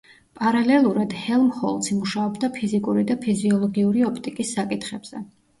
პარალელურად 0.37 1.13
ჰელმჰოლცი 1.25 1.99
მუშაობდა 1.99 2.51
ფიზიკური 2.57 3.07
და 3.13 3.19
ფიზიოლოგიური 3.27 4.05
ოპტიკის 4.11 4.59
საკითხებზე. 4.59 5.27